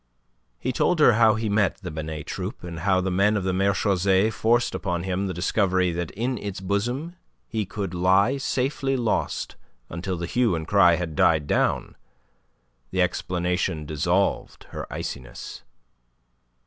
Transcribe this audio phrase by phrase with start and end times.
[0.57, 3.53] He told her how he met the Binet Troupe, and how the men of the
[3.53, 7.15] marechaussee forced upon him the discovery that in its bosom
[7.47, 9.57] he could lie safely lost
[9.91, 11.95] until the hue and cry had died down.
[12.89, 15.61] The explanation dissolved her iciness.